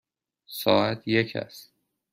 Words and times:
ساعت 0.47 1.07
یک 1.07 1.35
است. 1.35 1.73